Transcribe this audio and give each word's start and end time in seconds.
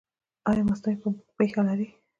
ایا 0.49 0.63
مصنوعي 0.69 0.97
پښه 1.45 1.61
لرئ؟ 1.67 1.87